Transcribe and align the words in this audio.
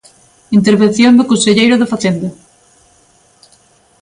Intervención 0.59 1.13
do 1.15 1.27
conselleiro 1.31 1.75
de 1.77 1.89
Facenda. 1.93 2.29